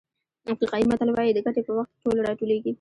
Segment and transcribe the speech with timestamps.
[0.53, 2.69] افریقایي متل وایي د ګټې په وخت ټول راټولېږي.